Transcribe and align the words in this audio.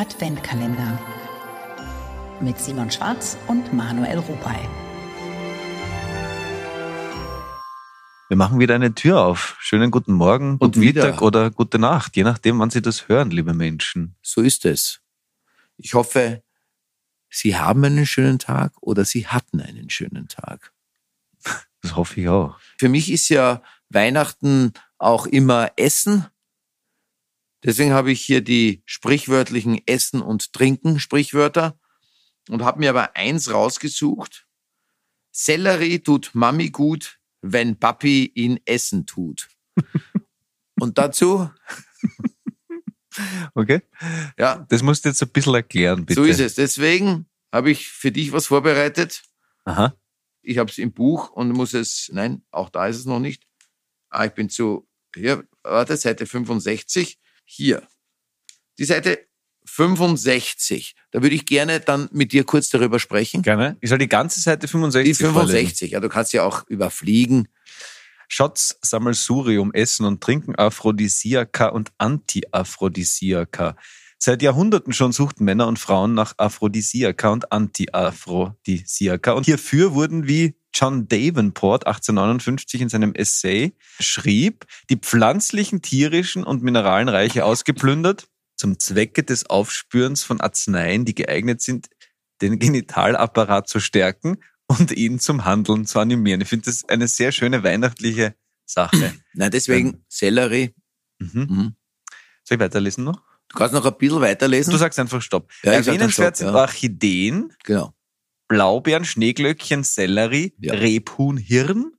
Adventkalender 0.00 0.98
mit 2.40 2.58
Simon 2.58 2.90
Schwarz 2.90 3.36
und 3.48 3.74
Manuel 3.74 4.16
Rupay. 4.16 4.66
Wir 8.28 8.36
machen 8.38 8.58
wieder 8.58 8.76
eine 8.76 8.94
Tür 8.94 9.20
auf. 9.20 9.58
Schönen 9.60 9.90
guten 9.90 10.14
Morgen, 10.14 10.52
Und 10.52 10.60
guten 10.60 10.80
wieder. 10.80 11.04
Mittag 11.04 11.20
oder 11.20 11.50
gute 11.50 11.78
Nacht, 11.78 12.16
je 12.16 12.22
nachdem, 12.22 12.58
wann 12.60 12.70
Sie 12.70 12.80
das 12.80 13.10
hören, 13.10 13.30
liebe 13.30 13.52
Menschen. 13.52 14.16
So 14.22 14.40
ist 14.40 14.64
es. 14.64 15.02
Ich 15.76 15.92
hoffe, 15.92 16.42
Sie 17.28 17.58
haben 17.58 17.84
einen 17.84 18.06
schönen 18.06 18.38
Tag 18.38 18.72
oder 18.80 19.04
Sie 19.04 19.26
hatten 19.26 19.60
einen 19.60 19.90
schönen 19.90 20.28
Tag. 20.28 20.72
Das 21.82 21.94
hoffe 21.94 22.22
ich 22.22 22.28
auch. 22.30 22.58
Für 22.78 22.88
mich 22.88 23.12
ist 23.12 23.28
ja 23.28 23.62
Weihnachten 23.90 24.72
auch 24.96 25.26
immer 25.26 25.72
Essen. 25.76 26.24
Deswegen 27.64 27.92
habe 27.92 28.10
ich 28.12 28.20
hier 28.22 28.40
die 28.40 28.82
sprichwörtlichen 28.86 29.80
Essen 29.86 30.22
und 30.22 30.52
Trinken 30.52 30.98
Sprichwörter 30.98 31.78
und 32.48 32.62
habe 32.62 32.78
mir 32.80 32.90
aber 32.90 33.16
eins 33.16 33.50
rausgesucht. 33.52 34.46
Sellerie 35.30 36.00
tut 36.00 36.30
Mami 36.34 36.70
gut, 36.70 37.18
wenn 37.42 37.78
Papi 37.78 38.30
ihn 38.34 38.58
essen 38.64 39.06
tut. 39.06 39.48
Und 40.80 40.96
dazu, 40.96 41.50
Okay? 43.54 43.82
ja, 44.38 44.66
Das 44.68 44.82
musst 44.82 45.04
du 45.04 45.08
jetzt 45.10 45.22
ein 45.22 45.28
bisschen 45.30 45.54
erklären, 45.54 46.06
bitte. 46.06 46.20
so 46.20 46.24
ist 46.26 46.40
es. 46.40 46.54
Deswegen 46.54 47.26
habe 47.52 47.70
ich 47.70 47.88
für 47.88 48.12
dich 48.12 48.32
was 48.32 48.46
vorbereitet. 48.46 49.22
Aha. 49.64 49.94
Ich 50.42 50.58
habe 50.58 50.70
es 50.70 50.78
im 50.78 50.92
Buch 50.92 51.30
und 51.30 51.50
muss 51.52 51.74
es, 51.74 52.10
nein, 52.12 52.42
auch 52.50 52.70
da 52.70 52.86
ist 52.86 52.96
es 52.96 53.04
noch 53.04 53.18
nicht. 53.20 53.46
Ah, 54.08 54.24
ich 54.24 54.32
bin 54.32 54.48
zu, 54.48 54.88
hier, 55.14 55.46
warte, 55.62 55.96
Seite 55.96 56.24
65. 56.26 57.18
Hier. 57.52 57.82
Die 58.78 58.84
Seite 58.84 59.26
65. 59.66 60.94
Da 61.10 61.20
würde 61.20 61.34
ich 61.34 61.46
gerne 61.46 61.80
dann 61.80 62.08
mit 62.12 62.32
dir 62.32 62.44
kurz 62.44 62.68
darüber 62.68 63.00
sprechen. 63.00 63.42
Gerne. 63.42 63.76
Ich 63.80 63.90
soll 63.90 63.98
die 63.98 64.08
ganze 64.08 64.40
Seite 64.40 64.68
65 64.68 65.18
Die 65.18 65.24
vorlesen. 65.24 65.56
65, 65.56 65.90
ja, 65.90 65.98
du 66.00 66.08
kannst 66.08 66.32
ja 66.32 66.44
auch 66.44 66.64
überfliegen. 66.68 67.48
Shots, 68.28 68.78
Sammelsurium, 68.82 69.74
Essen 69.74 70.06
und 70.06 70.20
Trinken, 70.20 70.54
Aphrodisiaka 70.54 71.66
und 71.66 71.90
Anti-Aphrodisiaka. 71.98 73.74
Seit 74.16 74.42
Jahrhunderten 74.42 74.92
schon 74.92 75.10
suchten 75.10 75.44
Männer 75.44 75.66
und 75.66 75.80
Frauen 75.80 76.14
nach 76.14 76.34
Aphrodisiaka 76.36 77.30
und 77.30 77.50
Anti-Aphrodisiaka. 77.50 79.32
Und 79.32 79.46
hierfür 79.46 79.94
wurden, 79.94 80.28
wie 80.28 80.54
John 80.72 81.08
Davenport 81.08 81.86
1859 81.86 82.80
in 82.80 82.88
seinem 82.88 83.14
Essay 83.14 83.72
schrieb, 83.98 84.66
die 84.88 84.96
pflanzlichen, 84.96 85.82
tierischen 85.82 86.44
und 86.44 86.62
Mineralienreiche 86.62 87.44
ausgeplündert, 87.44 88.28
zum 88.56 88.78
Zwecke 88.78 89.22
des 89.24 89.48
Aufspürens 89.48 90.22
von 90.22 90.40
Arzneien, 90.40 91.04
die 91.04 91.14
geeignet 91.14 91.60
sind, 91.60 91.88
den 92.42 92.58
Genitalapparat 92.58 93.68
zu 93.68 93.80
stärken 93.80 94.38
und 94.66 94.92
ihn 94.92 95.18
zum 95.18 95.44
Handeln 95.44 95.86
zu 95.86 95.98
animieren. 95.98 96.40
Ich 96.40 96.48
finde 96.48 96.66
das 96.66 96.88
eine 96.88 97.08
sehr 97.08 97.32
schöne 97.32 97.64
weihnachtliche 97.64 98.34
Sache. 98.64 99.14
Nein, 99.34 99.50
deswegen 99.50 100.04
Sellerie. 100.08 100.74
Mhm. 101.18 101.46
Mhm. 101.48 101.74
Soll 102.44 102.56
ich 102.56 102.60
weiterlesen 102.60 103.04
noch? 103.04 103.20
Du 103.48 103.58
kannst 103.58 103.74
noch 103.74 103.84
ein 103.84 103.98
bisschen 103.98 104.20
weiterlesen. 104.20 104.70
Du 104.70 104.78
sagst 104.78 104.98
einfach 104.98 105.20
Stopp. 105.20 105.50
Ja, 105.64 105.72
Erwähnenswert 105.72 106.36
sind 106.36 106.48
ja. 106.48 106.54
Orchideen, 106.54 107.52
genau. 107.64 107.94
Blaubeeren, 108.50 109.04
Schneeglöckchen, 109.04 109.84
Sellerie, 109.84 110.54
Ja. 110.58 110.74
Rebhuhn, 110.74 111.36
Hirn, 111.36 111.92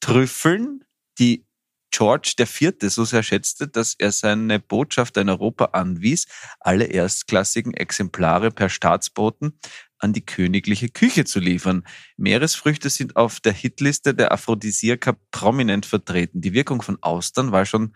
Trüffeln, 0.00 0.84
die 1.18 1.46
George 1.90 2.34
IV. 2.38 2.74
so 2.92 3.06
sehr 3.06 3.22
schätzte, 3.22 3.66
dass 3.66 3.94
er 3.98 4.12
seine 4.12 4.60
Botschaft 4.60 5.16
in 5.16 5.30
Europa 5.30 5.66
anwies, 5.72 6.26
alle 6.60 6.84
erstklassigen 6.84 7.72
Exemplare 7.72 8.50
per 8.50 8.68
Staatsboten 8.68 9.58
an 9.96 10.12
die 10.12 10.26
königliche 10.26 10.90
Küche 10.90 11.24
zu 11.24 11.40
liefern. 11.40 11.86
Meeresfrüchte 12.18 12.90
sind 12.90 13.16
auf 13.16 13.40
der 13.40 13.54
Hitliste 13.54 14.12
der 14.12 14.30
Aphrodisiaka 14.30 15.16
prominent 15.30 15.86
vertreten. 15.86 16.42
Die 16.42 16.52
Wirkung 16.52 16.82
von 16.82 16.98
Austern 17.02 17.50
war 17.50 17.64
schon 17.64 17.94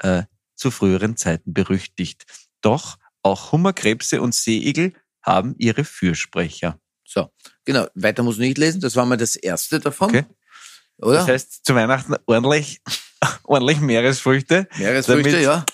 äh, 0.00 0.24
zu 0.56 0.72
früheren 0.72 1.16
Zeiten 1.16 1.52
berüchtigt. 1.54 2.24
Doch 2.62 2.98
auch 3.22 3.52
Hummerkrebse 3.52 4.20
und 4.20 4.34
Seeigel 4.34 4.92
haben 5.24 5.54
ihre 5.58 5.84
Fürsprecher. 5.84 6.78
So, 7.04 7.30
genau. 7.64 7.86
Weiter 7.94 8.22
muss 8.22 8.36
ich 8.36 8.40
nicht 8.40 8.58
lesen. 8.58 8.80
Das 8.80 8.96
war 8.96 9.06
mal 9.06 9.16
das 9.16 9.36
erste 9.36 9.80
davon. 9.80 10.08
Okay. 10.08 10.24
Oder? 10.98 11.18
Das 11.18 11.28
heißt, 11.28 11.64
zu 11.64 11.74
Weihnachten 11.74 12.14
ordentlich, 12.26 12.80
ordentlich 13.44 13.80
Meeresfrüchte. 13.80 14.68
Meeresfrüchte, 14.78 15.40
ja. 15.40 15.64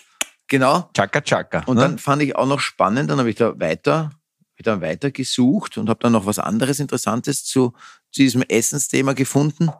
Genau. 0.46 0.90
Chaka 0.94 1.20
Chaka. 1.20 1.62
Und 1.66 1.76
ne? 1.76 1.82
dann 1.82 1.98
fand 1.98 2.22
ich 2.22 2.34
auch 2.36 2.46
noch 2.46 2.60
spannend, 2.60 3.10
dann 3.10 3.18
habe 3.18 3.30
ich 3.30 3.36
da 3.36 3.58
weiter, 3.60 4.10
ich 4.56 4.64
da 4.64 4.80
weiter 4.80 5.10
gesucht 5.10 5.78
und 5.78 5.88
habe 5.88 6.00
dann 6.00 6.12
noch 6.12 6.26
was 6.26 6.38
anderes 6.38 6.80
Interessantes 6.80 7.44
zu, 7.44 7.72
zu 8.10 8.22
diesem 8.22 8.42
Essensthema 8.42 9.12
gefunden. 9.12 9.70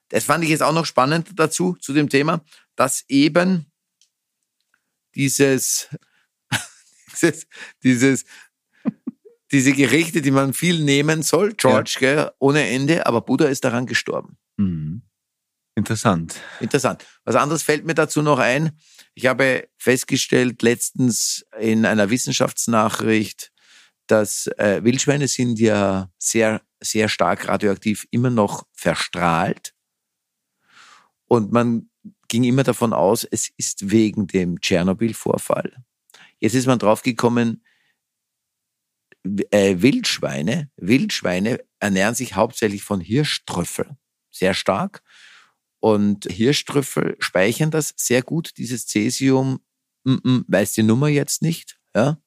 Das 0.09 0.25
fand 0.25 0.45
ich 0.45 0.51
jetzt 0.51 0.63
auch 0.63 0.73
noch 0.73 0.87
spannend 0.87 1.31
dazu, 1.35 1.77
zu 1.81 1.93
dem 1.93 2.09
Thema, 2.09 2.45
dass 2.77 3.05
eben 3.09 3.67
dieses, 5.15 5.89
dieses, 7.13 7.47
dieses 7.83 8.25
diese 9.55 9.73
Gerichte, 9.73 10.21
die 10.21 10.33
man 10.33 10.53
viel 10.53 10.81
nehmen 10.81 11.23
soll, 11.23 11.55
George, 11.55 11.97
gell, 12.01 12.31
ohne 12.41 12.69
Ende, 12.69 13.07
aber 13.07 13.21
Buddha 13.21 13.47
ist 13.47 13.65
daran 13.65 13.87
gestorben. 13.87 14.37
Mhm. 14.57 15.03
Interessant. 15.77 16.35
Interessant. 16.61 17.05
Was 17.25 17.37
anderes 17.37 17.63
fällt 17.63 17.85
mir 17.85 17.95
dazu 17.95 18.21
noch 18.21 18.39
ein. 18.39 18.79
Ich 19.15 19.27
habe 19.27 19.69
festgestellt 19.77 20.63
letztens 20.63 21.47
in 21.59 21.87
einer 21.87 22.11
Wissenschaftsnachricht, 22.11 23.53
dass 24.09 24.49
äh, 24.59 24.83
Wildschweine 24.83 25.29
sind 25.29 25.59
ja 25.61 26.11
sehr, 26.19 26.63
sehr 26.81 27.09
stark 27.09 27.49
radioaktiv 27.49 28.07
immer 28.11 28.31
noch 28.31 28.67
verstrahlt. 28.73 29.73
Und 31.27 31.53
man 31.53 31.91
ging 32.29 32.45
immer 32.45 32.65
davon 32.65 32.93
aus, 32.93 33.25
es 33.25 33.51
ist 33.57 33.91
wegen 33.91 34.27
dem 34.27 34.61
Tschernobyl-Vorfall. 34.61 35.85
Jetzt 36.39 36.55
ist 36.55 36.67
man 36.67 36.79
draufgekommen, 36.79 37.65
äh, 39.51 39.77
Wildschweine, 39.81 40.71
Wildschweine 40.77 41.61
ernähren 41.81 42.15
sich 42.15 42.35
hauptsächlich 42.35 42.83
von 42.83 43.01
Hirschtrüffel. 43.01 43.97
Sehr 44.31 44.55
stark. 44.55 45.03
Und 45.81 46.25
Hirschtrüffel 46.31 47.17
speichern 47.19 47.71
das 47.71 47.93
sehr 47.97 48.23
gut, 48.23 48.57
dieses 48.57 48.87
Cäsium, 48.87 49.61
mm, 50.05 50.15
mm, 50.23 50.45
weiß 50.49 50.73
die 50.73 50.83
Nummer 50.83 51.09
jetzt 51.09 51.43
nicht, 51.43 51.79
ja. 51.95 52.19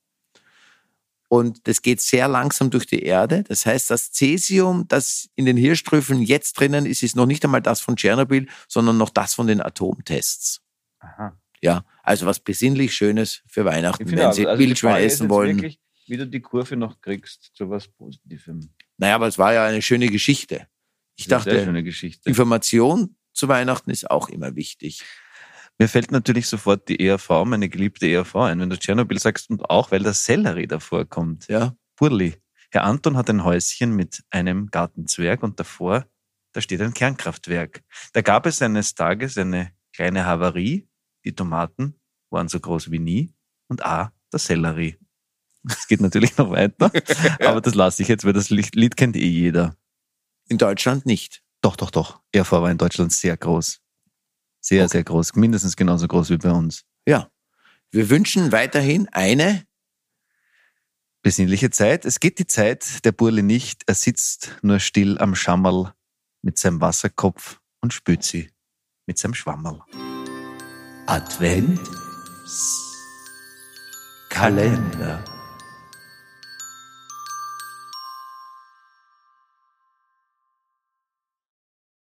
Und 1.29 1.67
das 1.67 1.81
geht 1.81 1.99
sehr 1.99 2.27
langsam 2.29 2.69
durch 2.69 2.85
die 2.85 3.01
Erde. 3.03 3.43
Das 3.43 3.65
heißt, 3.65 3.89
das 3.89 4.11
Cäsium, 4.11 4.87
das 4.87 5.29
in 5.35 5.45
den 5.45 5.57
Hirschtrüffeln 5.57 6.21
jetzt 6.21 6.53
drinnen 6.53 6.85
ist, 6.85 7.03
ist 7.03 7.17
noch 7.17 7.25
nicht 7.25 7.43
einmal 7.43 7.61
das 7.61 7.81
von 7.81 7.97
Tschernobyl, 7.97 8.47
sondern 8.69 8.97
noch 8.97 9.09
das 9.09 9.33
von 9.33 9.47
den 9.47 9.61
Atomtests. 9.61 10.61
Aha. 10.99 11.37
Ja, 11.59 11.83
also 12.03 12.25
was 12.27 12.39
besinnlich 12.39 12.93
Schönes 12.93 13.41
für 13.47 13.65
Weihnachten, 13.65 14.09
wenn 14.09 14.17
Sie 14.17 14.23
also 14.23 14.43
die 14.43 14.59
Wildschwein 14.59 15.03
essen 15.03 15.29
wollen. 15.29 15.57
Wirklich, 15.57 15.79
wie 16.09 16.17
du 16.17 16.27
die 16.27 16.41
Kurve 16.41 16.75
noch 16.75 17.01
kriegst 17.01 17.51
zu 17.53 17.69
was 17.69 17.87
Positivem. 17.87 18.69
Naja, 18.97 19.15
aber 19.15 19.27
es 19.27 19.37
war 19.37 19.53
ja 19.53 19.65
eine 19.65 19.81
schöne 19.81 20.07
Geschichte. 20.07 20.67
Ich 21.15 21.27
dachte, 21.27 21.63
schöne 21.63 21.83
Geschichte. 21.83 22.29
Information 22.29 23.15
zu 23.33 23.47
Weihnachten 23.47 23.89
ist 23.89 24.09
auch 24.09 24.29
immer 24.29 24.55
wichtig. 24.55 25.03
Mir 25.79 25.87
fällt 25.87 26.11
natürlich 26.11 26.47
sofort 26.47 26.89
die 26.89 26.99
ERV, 26.99 27.45
meine 27.45 27.69
geliebte 27.69 28.07
ERV 28.07 28.35
ein, 28.35 28.59
wenn 28.59 28.69
du 28.69 28.77
Tschernobyl 28.77 29.19
sagst 29.19 29.49
und 29.49 29.69
auch, 29.69 29.91
weil 29.91 30.01
der 30.01 30.13
Sellerie 30.13 30.67
davor 30.67 31.05
kommt. 31.05 31.47
Ja, 31.47 31.75
Burli. 31.95 32.35
Herr 32.71 32.83
Anton 32.83 33.15
hat 33.15 33.29
ein 33.29 33.43
Häuschen 33.43 33.95
mit 33.95 34.23
einem 34.29 34.67
Gartenzwerg 34.67 35.43
und 35.43 35.59
davor, 35.59 36.05
da 36.51 36.61
steht 36.61 36.81
ein 36.81 36.93
Kernkraftwerk. 36.93 37.83
Da 38.13 38.21
gab 38.21 38.45
es 38.45 38.61
eines 38.61 38.95
Tages 38.95 39.37
eine 39.37 39.71
kleine 39.93 40.25
Havarie. 40.25 40.87
Die 41.23 41.33
Tomaten 41.33 41.95
waren 42.29 42.47
so 42.47 42.59
groß 42.59 42.91
wie 42.91 42.99
nie 42.99 43.33
und 43.67 43.85
A, 43.85 44.11
der 44.31 44.39
Sellerie. 44.39 44.97
Es 45.67 45.87
geht 45.87 46.01
natürlich 46.01 46.37
noch 46.37 46.49
weiter, 46.51 46.91
aber 47.45 47.61
das 47.61 47.75
lasse 47.75 48.01
ich 48.01 48.07
jetzt, 48.07 48.23
weil 48.25 48.33
das 48.33 48.49
Lied 48.49 48.95
kennt 48.97 49.15
eh 49.15 49.27
jeder. 49.27 49.75
in 50.47 50.57
Deutschland 50.57 51.05
nicht. 51.05 51.41
Doch, 51.61 51.75
doch, 51.75 51.91
doch. 51.91 52.21
ERV 52.31 52.51
war 52.53 52.71
in 52.71 52.77
Deutschland 52.77 53.11
sehr 53.11 53.35
groß. 53.35 53.79
Sehr, 54.61 54.83
Okay. 54.85 54.91
sehr 54.91 55.03
groß. 55.03 55.35
Mindestens 55.35 55.75
genauso 55.75 56.07
groß 56.07 56.29
wie 56.29 56.37
bei 56.37 56.51
uns. 56.51 56.83
Ja. 57.07 57.29
Wir 57.91 58.09
wünschen 58.09 58.51
weiterhin 58.51 59.07
eine 59.11 59.65
Besinnliche 61.23 61.69
Zeit. 61.71 62.05
Es 62.05 62.19
geht 62.19 62.39
die 62.39 62.47
Zeit, 62.47 63.03
der 63.05 63.11
Burle 63.11 63.43
nicht. 63.43 63.83
Er 63.87 63.95
sitzt 63.95 64.57
nur 64.61 64.79
still 64.79 65.17
am 65.19 65.35
Schammerl 65.35 65.93
mit 66.41 66.57
seinem 66.59 66.79
Wasserkopf 66.79 67.59
und 67.81 67.93
spült 67.93 68.23
sie 68.23 68.49
mit 69.05 69.17
seinem 69.17 69.33
Schwammerl. 69.33 69.81
Advent 71.07 71.79
Kalender. 74.29 75.23